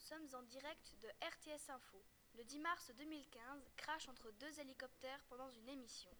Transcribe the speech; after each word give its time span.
sommes 0.00 0.28
en 0.34 0.42
direct 0.42 0.96
de 1.02 1.08
RTS 1.08 1.70
Info. 1.70 2.02
Le 2.34 2.44
10 2.44 2.58
mars 2.60 2.90
2015, 2.96 3.70
crash 3.76 4.08
entre 4.08 4.30
deux 4.32 4.60
hélicoptères 4.60 5.22
pendant 5.28 5.48
une 5.50 5.68
émission. 5.68 6.10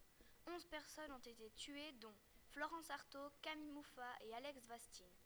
11 0.47 0.65
personnes 0.67 1.13
ont 1.13 1.19
été 1.19 1.51
tuées, 1.53 1.93
dont 1.93 2.15
Florence 2.51 2.91
Artaud, 2.91 3.31
Camille 3.43 3.71
Mouffa 3.71 4.17
et 4.21 4.35
Alex 4.35 4.65
Vastine. 4.67 5.17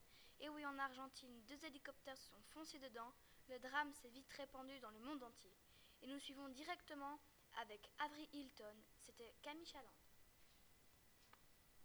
Et 0.41 0.49
oui, 0.49 0.65
en 0.67 0.79
Argentine, 0.79 1.43
deux 1.47 1.65
hélicoptères 1.65 2.19
se 2.19 2.29
sont 2.29 2.43
foncés 2.53 2.79
dedans. 2.79 3.13
Le 3.49 3.59
drame 3.59 3.93
s'est 3.93 4.11
vite 4.11 4.31
répandu 4.33 4.79
dans 4.81 4.91
le 4.91 5.01
monde 5.01 5.23
entier. 5.23 5.55
Et 6.03 6.07
nous 6.07 6.19
suivons 6.19 6.49
directement 6.49 7.19
avec 7.61 7.91
Avery 7.99 8.29
Hilton. 8.33 8.77
C'était 8.99 9.35
Camille 9.43 9.67
Chaland. 9.67 9.89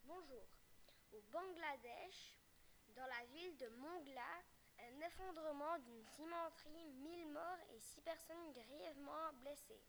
Bonjour. 0.03 0.47
Au 1.13 1.21
Bangladesh, 1.31 2.37
dans 2.95 3.05
la 3.05 3.25
ville 3.33 3.57
de 3.57 3.67
Mongla, 3.69 4.43
un 4.89 5.01
effondrement 5.05 5.77
d'une 5.79 6.03
cimenterie, 6.15 6.91
1000 7.03 7.27
morts 7.27 7.59
et 7.73 7.79
6 7.79 8.01
personnes 8.01 8.51
grièvement 8.53 9.33
blessées. 9.41 9.81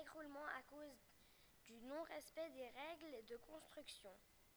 Écroulement 0.00 0.46
à 0.58 0.62
cause 0.62 1.06
du 1.64 1.80
non-respect 1.82 2.50
des 2.50 2.68
règles 2.68 3.24
de 3.26 3.36
construction. 3.36 4.12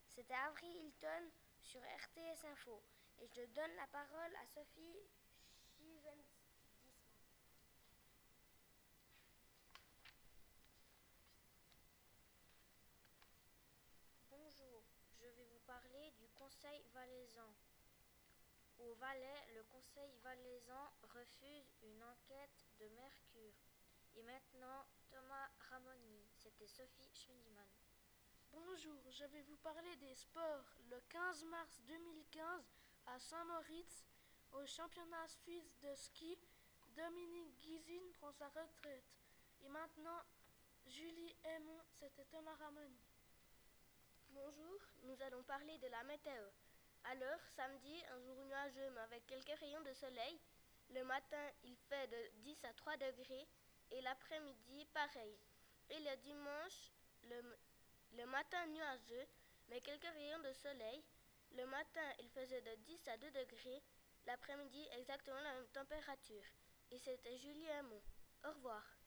C'était 0.08 0.34
Avery 0.34 0.68
Hilton 0.68 1.32
sur 1.62 1.80
RTS 1.80 2.46
Info 2.52 2.82
et 3.20 3.28
je 3.28 3.42
donne 3.54 3.76
la 3.76 3.88
parole 3.88 4.36
à 4.44 4.48
Sophie 4.48 4.98
Bonjour, 14.30 14.84
je 15.20 15.26
vais 15.26 15.46
vous 15.46 15.60
parler 15.66 16.12
du 16.20 16.28
Conseil 16.38 16.84
valaisan. 16.94 17.54
Valais, 19.02 19.48
le 19.56 19.64
Conseil 19.64 20.16
valaisan 20.22 20.94
refuse 21.16 21.74
une 21.82 22.04
enquête 22.04 22.68
de 22.80 22.88
Mercure. 22.90 23.56
Et 24.14 24.22
maintenant, 24.22 24.86
Thomas 25.10 25.50
Ramoni. 25.72 26.24
C'était 26.36 26.68
Sophie 26.68 27.10
Schmindiman. 27.12 27.66
Bonjour, 28.52 29.02
je 29.10 29.26
vais 29.26 29.42
vous 29.42 29.58
parler 29.58 29.96
des 29.96 30.14
sports. 30.14 30.76
Le 30.92 31.02
15 31.10 31.46
mars 31.46 31.82
2015, 31.88 32.70
à 33.08 33.18
Saint-Moritz, 33.18 34.06
au 34.52 34.68
championnat 34.68 35.28
suisse 35.28 35.76
de 35.80 35.96
ski, 35.96 36.38
Dominique 36.96 37.58
Guizine 37.58 38.12
prend 38.20 38.32
sa 38.34 38.50
retraite. 38.50 39.18
Et 39.64 39.70
maintenant, 39.70 40.22
Julie 40.86 41.36
Aymon, 41.44 41.82
c'était 41.92 42.26
Thomas 42.26 42.56
Ramoni. 42.60 43.02
Bonjour, 44.30 44.80
nous 45.02 45.20
allons 45.24 45.42
parler 45.42 45.80
de 45.80 45.88
la 45.88 46.04
météo. 46.04 46.52
Alors, 47.06 47.40
samedi, 47.56 48.04
un 48.12 48.20
jour 48.22 48.36
nuageux 48.46 48.90
mais 48.92 49.02
avec 49.02 49.26
quelques 49.26 49.60
rayons 49.60 49.82
de 49.82 49.94
soleil. 49.94 50.40
Le 50.90 51.04
matin, 51.04 51.50
il 51.64 51.76
fait 51.76 52.08
de 52.08 52.42
10 52.42 52.66
à 52.66 52.74
3 52.74 52.98
degrés 52.98 53.48
et 53.92 54.02
l'après-midi, 54.02 54.86
pareil. 54.94 55.38
Et 55.90 56.00
le 56.00 56.16
dimanche, 56.18 56.92
le, 57.24 58.26
matin 58.26 58.66
nuageux 58.68 59.28
mais 59.70 59.82
quelques 59.82 60.14
rayons 60.14 60.40
de 60.40 60.54
soleil. 60.54 61.04
Le 61.52 61.66
matin, 61.66 62.14
il 62.20 62.30
faisait 62.30 62.62
de 62.62 62.76
10 62.84 63.08
à 63.08 63.18
2 63.18 63.32
degrés. 63.32 63.84
L'après-midi, 64.26 64.88
exactement 65.00 65.42
la 65.42 65.54
même 65.54 65.68
température. 65.70 66.44
Et 66.92 67.00
c'était 67.00 67.38
Julie 67.38 67.70
Hamon. 67.72 68.02
Au 68.46 68.50
revoir. 68.50 69.01